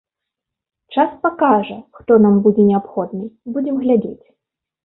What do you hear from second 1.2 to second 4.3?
пакажа, хто нам будзе неабходны, будзем глядзець.